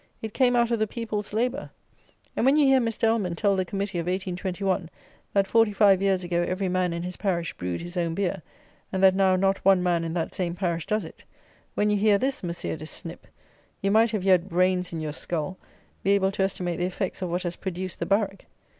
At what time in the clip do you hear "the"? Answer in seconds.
0.79-0.87, 3.55-3.63, 16.79-16.85, 17.99-18.07